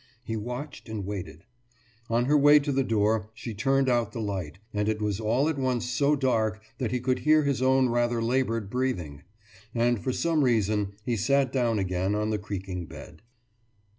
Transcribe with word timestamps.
He 0.23 0.35
watched 0.35 0.89
and 0.89 1.05
waited. 1.05 1.43
On 2.09 2.25
her 2.25 2.35
way 2.35 2.57
to 2.57 2.71
the 2.71 2.83
door 2.83 3.29
she 3.35 3.53
turned 3.53 3.87
out 3.87 4.13
the 4.13 4.19
light, 4.19 4.57
and 4.73 4.89
it 4.89 4.99
was 4.99 5.19
all 5.19 5.47
at 5.47 5.59
once 5.59 5.87
so 5.87 6.15
dark 6.15 6.59
that 6.79 6.89
he 6.89 6.99
could 6.99 7.19
hear 7.19 7.43
his 7.43 7.61
own 7.61 7.87
rather 7.87 8.19
laboured 8.19 8.67
breathing. 8.71 9.21
And 9.75 10.01
for 10.03 10.11
some 10.11 10.43
reason 10.43 10.93
he 11.05 11.15
sat 11.15 11.53
down 11.53 11.77
again 11.77 12.15
on 12.15 12.31
the 12.31 12.39
creaking 12.39 12.87
bed. 12.87 13.21